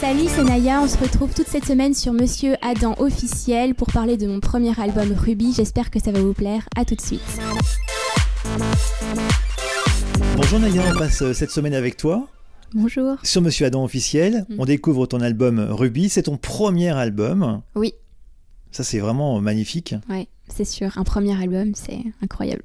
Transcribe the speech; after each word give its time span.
Salut, 0.00 0.26
c'est 0.28 0.44
Naya. 0.44 0.80
On 0.82 0.88
se 0.88 0.96
retrouve 0.98 1.32
toute 1.34 1.46
cette 1.48 1.64
semaine 1.64 1.94
sur 1.94 2.12
Monsieur 2.12 2.56
Adam 2.62 2.94
officiel 2.98 3.74
pour 3.74 3.88
parler 3.88 4.16
de 4.16 4.26
mon 4.26 4.40
premier 4.40 4.78
album 4.78 5.12
Ruby. 5.12 5.52
J'espère 5.54 5.90
que 5.90 6.00
ça 6.00 6.12
va 6.12 6.20
vous 6.20 6.32
plaire. 6.34 6.68
À 6.76 6.84
tout 6.84 6.94
de 6.94 7.00
suite. 7.00 7.20
Bonjour 10.36 10.58
Naya, 10.60 10.82
on 10.94 10.98
passe 10.98 11.22
euh, 11.22 11.32
cette 11.32 11.50
semaine 11.50 11.74
avec 11.74 11.96
toi. 11.96 12.28
Bonjour. 12.74 13.16
Sur 13.22 13.42
Monsieur 13.42 13.66
Adam 13.66 13.84
officiel, 13.84 14.44
Mm. 14.50 14.54
on 14.58 14.64
découvre 14.64 15.06
ton 15.06 15.20
album 15.20 15.60
Ruby. 15.70 16.08
C'est 16.08 16.24
ton 16.24 16.36
premier 16.36 16.90
album. 16.90 17.62
Oui, 17.74 17.94
Ça, 18.72 18.84
c'est 18.84 18.98
vraiment 18.98 19.40
magnifique. 19.40 19.94
ouais, 20.10 20.26
c'est 20.48 20.64
sûr. 20.66 20.96
Un 20.98 21.04
premier 21.04 21.40
album, 21.40 21.72
c'est 21.74 22.00
incroyable. 22.22 22.62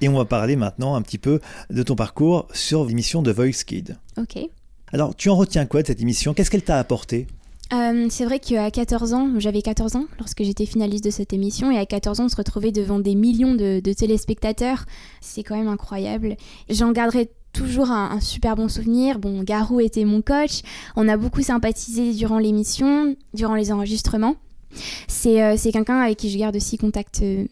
Et 0.00 0.08
on 0.08 0.16
va 0.16 0.24
parler 0.24 0.56
maintenant 0.56 0.94
un 0.96 1.02
petit 1.02 1.18
peu 1.18 1.40
de 1.70 1.82
ton 1.82 1.94
parcours 1.94 2.48
sur 2.52 2.84
l'émission 2.86 3.22
de 3.22 3.30
Voice 3.30 3.62
Kid. 3.66 3.96
Ok. 4.18 4.38
Alors, 4.92 5.16
tu 5.16 5.30
en 5.30 5.36
retiens 5.36 5.66
quoi 5.66 5.82
de 5.82 5.86
cette 5.88 6.00
émission? 6.00 6.32
Qu'est-ce 6.32 6.50
qu'elle 6.50 6.62
t'a 6.62 6.78
apporté? 6.78 7.26
Euh, 7.72 8.06
c'est 8.08 8.24
vrai 8.24 8.38
qu'à 8.38 8.70
14 8.70 9.12
ans, 9.12 9.30
j'avais 9.38 9.60
14 9.60 9.96
ans 9.96 10.04
lorsque 10.20 10.44
j'étais 10.44 10.66
finaliste 10.66 11.04
de 11.04 11.10
cette 11.10 11.32
émission, 11.32 11.70
et 11.72 11.78
à 11.78 11.86
14 11.86 12.20
ans, 12.20 12.28
se 12.28 12.36
retrouver 12.36 12.70
devant 12.70 13.00
des 13.00 13.16
millions 13.16 13.54
de, 13.54 13.80
de 13.80 13.92
téléspectateurs, 13.92 14.84
c'est 15.20 15.42
quand 15.42 15.56
même 15.56 15.66
incroyable. 15.66 16.36
J'en 16.70 16.92
garderai 16.92 17.28
toujours 17.52 17.90
un, 17.90 18.10
un 18.12 18.20
super 18.20 18.54
bon 18.54 18.68
souvenir. 18.68 19.18
Bon, 19.18 19.42
Garou 19.42 19.80
était 19.80 20.04
mon 20.04 20.22
coach, 20.22 20.62
on 20.94 21.08
a 21.08 21.16
beaucoup 21.16 21.42
sympathisé 21.42 22.12
durant 22.12 22.38
l'émission, 22.38 23.16
durant 23.34 23.56
les 23.56 23.72
enregistrements. 23.72 24.36
C'est 25.08 25.42
euh, 25.42 25.56
quelqu'un 25.56 25.98
avec 26.00 26.18
qui 26.18 26.30
je 26.30 26.38
garde 26.38 26.56
aussi 26.56 26.76
contact 26.76 27.22
euh, 27.22 27.46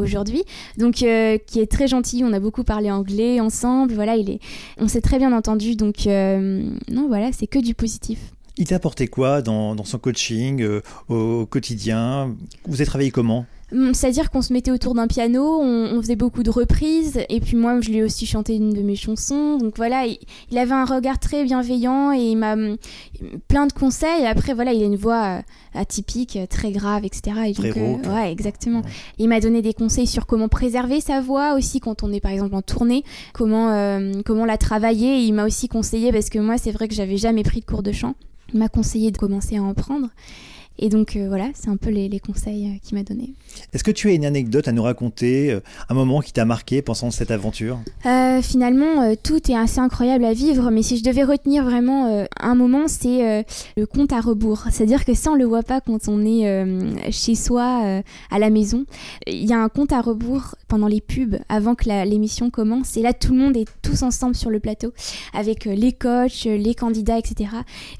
aujourd'hui, 0.00 0.42
donc 0.76 1.02
euh, 1.02 1.38
qui 1.46 1.60
est 1.60 1.70
très 1.70 1.86
gentil. 1.86 2.22
On 2.24 2.32
a 2.32 2.40
beaucoup 2.40 2.64
parlé 2.64 2.90
anglais 2.90 3.40
ensemble. 3.40 3.94
Voilà, 3.94 4.16
il 4.16 4.30
est, 4.30 4.40
on 4.78 4.88
s'est 4.88 5.00
très 5.00 5.18
bien 5.18 5.32
entendu. 5.32 5.76
Donc 5.76 6.06
euh, 6.06 6.68
non, 6.90 7.08
voilà, 7.08 7.30
c'est 7.32 7.46
que 7.46 7.58
du 7.58 7.74
positif. 7.74 8.18
Il 8.58 8.66
t'a 8.66 8.76
apporté 8.76 9.06
quoi 9.06 9.42
dans, 9.42 9.74
dans 9.74 9.84
son 9.84 9.98
coaching, 9.98 10.66
au 11.08 11.46
quotidien? 11.46 12.34
Vous 12.66 12.76
avez 12.76 12.86
travaillé 12.86 13.10
comment? 13.10 13.44
C'est-à-dire 13.70 14.30
qu'on 14.30 14.42
se 14.42 14.52
mettait 14.52 14.70
autour 14.70 14.94
d'un 14.94 15.08
piano, 15.08 15.60
on, 15.60 15.96
on 15.96 16.00
faisait 16.00 16.16
beaucoup 16.16 16.42
de 16.42 16.50
reprises, 16.50 17.20
et 17.28 17.40
puis 17.40 17.56
moi, 17.56 17.80
je 17.80 17.90
lui 17.90 17.96
ai 17.98 18.02
aussi 18.04 18.24
chanté 18.24 18.54
une 18.54 18.72
de 18.72 18.82
mes 18.82 18.94
chansons. 18.94 19.58
Donc 19.58 19.76
voilà, 19.76 20.06
il, 20.06 20.18
il 20.50 20.58
avait 20.58 20.72
un 20.72 20.84
regard 20.84 21.18
très 21.18 21.44
bienveillant 21.44 22.12
et 22.12 22.30
il 22.30 22.36
m'a 22.36 22.52
hum, 22.52 22.76
plein 23.48 23.66
de 23.66 23.72
conseils. 23.72 24.22
Et 24.22 24.26
après, 24.26 24.54
voilà, 24.54 24.72
il 24.72 24.82
a 24.82 24.86
une 24.86 24.96
voix 24.96 25.38
euh, 25.38 25.42
atypique, 25.74 26.36
euh, 26.36 26.46
très 26.46 26.70
grave, 26.70 27.04
etc. 27.04 27.36
Et 27.46 27.52
Très 27.52 27.72
donc, 27.72 28.06
euh, 28.06 28.14
ouais, 28.14 28.30
exactement. 28.30 28.80
Ouais. 28.80 28.90
Il 29.18 29.28
m'a 29.28 29.40
donné 29.40 29.62
des 29.62 29.74
conseils 29.74 30.06
sur 30.06 30.26
comment 30.26 30.48
préserver 30.48 31.00
sa 31.00 31.20
voix 31.20 31.54
aussi 31.54 31.80
quand 31.80 32.02
on 32.02 32.12
est 32.12 32.20
par 32.20 32.30
exemple 32.30 32.54
en 32.54 32.62
tournée, 32.62 33.02
comment, 33.32 33.70
euh, 33.70 34.12
comment 34.24 34.44
la 34.44 34.58
travailler. 34.58 35.18
Et 35.18 35.24
il 35.24 35.32
m'a 35.32 35.44
aussi 35.44 35.68
conseillé, 35.68 36.12
parce 36.12 36.30
que 36.30 36.38
moi, 36.38 36.56
c'est 36.58 36.70
vrai 36.70 36.88
que 36.88 36.94
j'avais 36.94 37.16
jamais 37.16 37.42
pris 37.42 37.60
de 37.60 37.66
cours 37.66 37.82
de 37.82 37.92
chant. 37.92 38.14
Il 38.52 38.60
m'a 38.60 38.68
conseillé 38.68 39.10
de 39.10 39.18
commencer 39.18 39.56
à 39.56 39.62
en 39.62 39.74
prendre. 39.74 40.08
Et 40.78 40.88
donc 40.88 41.16
euh, 41.16 41.26
voilà, 41.28 41.48
c'est 41.54 41.68
un 41.68 41.76
peu 41.76 41.90
les, 41.90 42.08
les 42.08 42.20
conseils 42.20 42.66
euh, 42.66 42.78
qu'il 42.82 42.96
m'a 42.96 43.04
donnés. 43.04 43.32
Est-ce 43.72 43.84
que 43.84 43.90
tu 43.90 44.08
as 44.08 44.12
une 44.12 44.24
anecdote 44.24 44.68
à 44.68 44.72
nous 44.72 44.82
raconter, 44.82 45.50
euh, 45.50 45.60
un 45.88 45.94
moment 45.94 46.20
qui 46.20 46.32
t'a 46.32 46.44
marqué 46.44 46.82
pensant 46.82 47.10
cette 47.10 47.30
aventure? 47.30 47.78
Euh, 48.04 48.42
finalement, 48.42 49.02
euh, 49.02 49.14
tout 49.20 49.50
est 49.50 49.56
assez 49.56 49.78
incroyable 49.78 50.24
à 50.24 50.32
vivre, 50.32 50.70
mais 50.70 50.82
si 50.82 50.98
je 50.98 51.04
devais 51.04 51.24
retenir 51.24 51.64
vraiment 51.64 52.26
un 52.40 52.54
moment, 52.54 52.88
c'est 52.88 53.44
le 53.76 53.86
compte 53.86 54.12
à 54.12 54.20
rebours. 54.20 54.64
C'est-à-dire 54.70 55.04
que 55.04 55.14
ça, 55.14 55.30
on 55.30 55.34
le 55.34 55.44
voit 55.44 55.62
pas 55.62 55.80
quand 55.80 56.08
on 56.08 56.24
est 56.24 57.10
chez 57.10 57.34
soi, 57.34 58.02
à 58.30 58.38
la 58.38 58.50
maison. 58.50 58.84
Il 59.26 59.44
y 59.44 59.52
a 59.52 59.58
un 59.58 59.68
compte 59.68 59.92
à 59.92 60.00
rebours 60.00 60.54
pendant 60.68 60.86
les 60.86 61.00
pubs, 61.00 61.38
avant 61.48 61.74
que 61.74 61.88
l'émission 62.04 62.50
commence, 62.50 62.96
et 62.96 63.02
là, 63.02 63.12
tout 63.12 63.32
le 63.32 63.38
monde 63.38 63.56
est 63.56 63.68
tous 63.82 64.02
ensemble 64.02 64.34
sur 64.34 64.50
le 64.50 64.60
plateau, 64.60 64.92
avec 65.32 65.64
les 65.64 65.92
coachs, 65.92 66.44
les 66.44 66.74
candidats, 66.74 67.18
etc. 67.18 67.50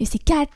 Et 0.01 0.05
c'est 0.05 0.23
4, 0.23 0.49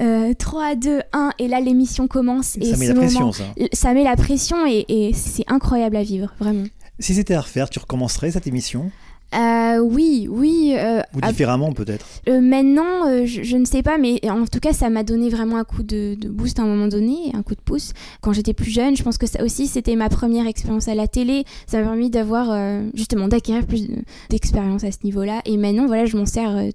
euh, 0.00 0.32
3, 0.34 0.74
2, 0.76 1.00
1, 1.12 1.30
et 1.38 1.48
là, 1.48 1.60
l'émission 1.66 2.08
commence. 2.08 2.56
et 2.56 2.64
Ça 2.72 2.76
met 2.78 2.88
la 2.88 2.94
pression, 2.94 3.32
ça. 3.32 3.44
ça 3.72 3.92
met 3.92 4.04
la 4.04 4.16
pression, 4.16 4.56
et, 4.66 4.84
et 4.88 5.12
c'est 5.12 5.44
incroyable 5.48 5.96
à 5.96 6.02
vivre, 6.02 6.32
vraiment. 6.40 6.64
Si 6.98 7.12
c'était 7.14 7.34
à 7.34 7.42
refaire, 7.42 7.68
tu 7.68 7.78
recommencerais 7.78 8.30
cette 8.30 8.46
émission? 8.46 8.90
Euh, 9.34 9.80
oui, 9.80 10.28
oui. 10.30 10.74
euh, 10.78 11.00
Ou 11.14 11.18
ah, 11.20 11.30
différemment 11.32 11.72
peut-être? 11.72 12.06
euh, 12.28 12.40
maintenant, 12.40 13.24
je, 13.26 13.42
je 13.42 13.56
ne 13.56 13.64
sais 13.64 13.82
pas, 13.82 13.98
mais 13.98 14.20
en 14.30 14.46
tout 14.46 14.60
cas, 14.60 14.72
ça 14.72 14.88
m'a 14.88 15.02
donné 15.02 15.28
vraiment 15.28 15.56
un 15.56 15.64
coup 15.64 15.82
de, 15.82 16.14
de 16.14 16.28
boost 16.28 16.60
à 16.60 16.62
un 16.62 16.66
moment 16.66 16.86
donné, 16.86 17.32
un 17.34 17.42
coup 17.42 17.56
de 17.56 17.60
pouce. 17.60 17.92
Quand 18.20 18.32
j'étais 18.32 18.54
plus 18.54 18.70
jeune, 18.70 18.96
je 18.96 19.02
pense 19.02 19.18
que 19.18 19.26
ça 19.26 19.42
aussi, 19.42 19.66
c'était 19.66 19.96
ma 19.96 20.08
première 20.08 20.46
expérience 20.46 20.86
à 20.86 20.94
la 20.94 21.08
télé. 21.08 21.44
Ça 21.66 21.78
m'a 21.78 21.88
permis 21.88 22.08
d'avoir, 22.08 22.56
justement, 22.94 23.26
d'acquérir 23.26 23.66
plus 23.66 23.88
de- 23.88 23.96
d'expérience 24.30 24.84
à 24.84 24.92
ce 24.92 24.98
niveau-là. 25.02 25.42
Et 25.44 25.56
maintenant, 25.56 25.86
voilà, 25.86 26.06
je 26.06 26.16
m'en 26.16 26.24
sers. 26.24 26.70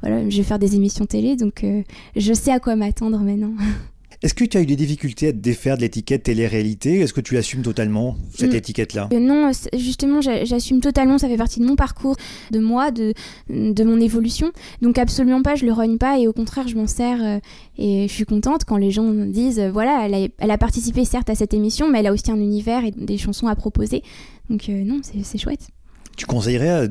voilà, 0.00 0.30
je 0.30 0.36
vais 0.36 0.44
faire 0.44 0.60
des 0.60 0.76
émissions 0.76 1.04
télé, 1.04 1.34
donc 1.34 1.66
je 2.14 2.32
sais 2.32 2.52
à 2.52 2.60
quoi 2.60 2.76
m'attendre 2.76 3.18
maintenant. 3.18 3.52
Est-ce 4.22 4.34
que 4.34 4.44
tu 4.44 4.56
as 4.56 4.62
eu 4.62 4.66
des 4.66 4.74
difficultés 4.74 5.28
à 5.28 5.32
te 5.32 5.36
défaire 5.38 5.76
de 5.76 5.82
l'étiquette 5.82 6.24
télé-réalité 6.24 6.98
Est-ce 7.00 7.12
que 7.12 7.20
tu 7.20 7.36
assumes 7.36 7.62
totalement 7.62 8.16
cette 8.34 8.52
Mm. 8.52 8.56
étiquette-là? 8.56 9.08
Euh, 9.12 9.20
non, 9.20 9.52
c'est- 9.52 9.70
justement, 9.78 10.20
j'a- 10.20 10.44
j'assume 10.44 10.80
totalement, 10.80 11.18
ça 11.18 11.28
fait 11.28 11.36
partie 11.36 11.60
de 11.60 11.64
mon 11.64 11.76
parcours, 11.76 12.16
de 12.50 12.58
moi, 12.58 12.90
de, 12.90 13.14
de 13.48 13.84
mon 13.84 14.00
évolution. 14.00 14.50
Donc 14.82 14.98
absolument 14.98 15.42
pas, 15.42 15.54
je 15.54 15.64
le 15.64 15.72
rogne 15.72 15.98
pas 15.98 16.18
et 16.18 16.26
au 16.26 16.32
contraire, 16.32 16.66
je 16.66 16.74
m'en 16.74 16.88
sers 16.88 17.22
euh, 17.24 17.38
et 17.78 18.08
je 18.08 18.12
suis 18.12 18.24
contente 18.24 18.64
quand 18.64 18.76
les 18.76 18.90
gens 18.90 19.08
disent, 19.12 19.60
euh, 19.60 19.70
voilà, 19.70 20.02
elle 20.04 20.14
a, 20.14 20.26
elle 20.38 20.50
a 20.50 20.58
participé 20.58 21.04
certes 21.04 21.30
à 21.30 21.36
cette 21.36 21.54
émission, 21.54 21.88
mais 21.88 22.00
elle 22.00 22.08
a 22.08 22.12
aussi 22.12 22.30
un 22.32 22.40
univers 22.40 22.84
et 22.84 22.90
des 22.90 23.18
chansons 23.18 23.46
à 23.46 23.54
proposer. 23.54 24.02
Donc 24.50 24.68
euh, 24.68 24.82
non, 24.82 25.00
c'est 25.22 25.38
chouette. 25.38 25.68
Tu 26.18 26.26
conseillerais 26.26 26.68
à 26.68 26.88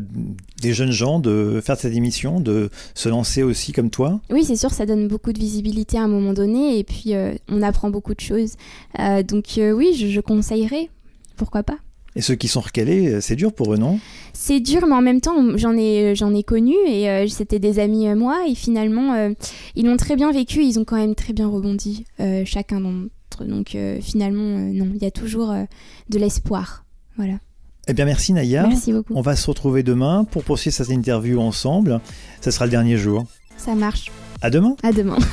des 0.61 0.73
jeunes 0.73 0.91
gens 0.91 1.19
de 1.19 1.59
faire 1.61 1.77
cette 1.77 1.93
émission, 1.93 2.39
de 2.39 2.69
se 2.95 3.09
lancer 3.09 3.43
aussi 3.43 3.73
comme 3.73 3.89
toi? 3.89 4.21
Oui, 4.31 4.45
c'est 4.45 4.55
sûr, 4.55 4.71
ça 4.71 4.85
donne 4.85 5.09
beaucoup 5.09 5.33
de 5.33 5.38
visibilité 5.38 5.97
à 5.97 6.03
un 6.03 6.07
moment 6.07 6.31
donné 6.31 6.79
et 6.79 6.85
puis 6.85 7.13
euh, 7.13 7.33
on 7.49 7.61
apprend 7.61 7.89
beaucoup 7.89 8.15
de 8.15 8.21
choses. 8.21 8.53
Euh, 8.99 9.23
donc 9.23 9.57
euh, 9.57 9.73
oui, 9.73 9.93
je, 9.99 10.07
je 10.07 10.21
conseillerais. 10.21 10.89
Pourquoi 11.35 11.63
pas 11.63 11.75
Et 12.15 12.21
ceux 12.21 12.35
qui 12.35 12.47
sont 12.47 12.61
recalés, 12.61 13.19
c'est 13.19 13.35
dur 13.35 13.51
pour 13.51 13.73
eux, 13.73 13.77
non? 13.77 13.99
C'est 14.31 14.61
dur, 14.61 14.88
mais 14.88 14.95
en 14.95 15.01
même 15.01 15.19
temps, 15.19 15.35
j'en 15.57 15.75
ai, 15.75 16.15
j'en 16.15 16.33
ai 16.33 16.44
connu 16.44 16.73
et 16.88 17.09
euh, 17.09 17.27
c'était 17.27 17.59
des 17.59 17.79
amis 17.79 18.07
à 18.07 18.15
moi. 18.15 18.45
Et 18.47 18.55
finalement, 18.55 19.13
euh, 19.13 19.31
ils 19.75 19.85
l'ont 19.85 19.97
très 19.97 20.15
bien 20.15 20.31
vécu. 20.31 20.63
Ils 20.63 20.79
ont 20.79 20.85
quand 20.85 20.95
même 20.95 21.15
très 21.15 21.33
bien 21.33 21.49
rebondi, 21.49 22.05
euh, 22.21 22.44
chacun 22.45 22.79
d'entre 22.79 23.44
eux. 23.44 23.45
Donc 23.45 23.75
euh, 23.75 23.99
finalement, 23.99 24.57
euh, 24.57 24.71
non, 24.71 24.88
il 24.95 25.03
y 25.03 25.05
a 25.05 25.11
toujours 25.11 25.51
euh, 25.51 25.65
de 26.09 26.17
l'espoir. 26.17 26.85
Voilà. 27.17 27.33
Eh 27.87 27.93
bien 27.93 28.05
merci 28.05 28.33
Naya. 28.33 28.67
Merci 28.67 28.91
beaucoup. 28.91 29.13
On 29.15 29.21
va 29.21 29.35
se 29.35 29.47
retrouver 29.47 29.83
demain 29.83 30.25
pour 30.25 30.43
poursuivre 30.43 30.75
cette 30.75 30.89
interview 30.89 31.39
ensemble. 31.39 32.01
Ça 32.41 32.51
sera 32.51 32.65
le 32.65 32.71
dernier 32.71 32.97
jour. 32.97 33.25
Ça 33.57 33.75
marche. 33.75 34.11
À 34.41 34.49
demain 34.49 34.75
À 34.83 34.91
demain. 34.91 35.17